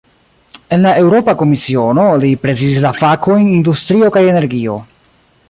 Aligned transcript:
En 0.77 0.85
la 0.85 0.93
Eŭropa 1.01 1.35
Komisiono, 1.41 2.05
li 2.23 2.33
prezidis 2.47 2.81
la 2.87 2.93
fakojn 3.03 3.53
"industrio 3.59 4.11
kaj 4.17 4.27
energio". 4.35 4.81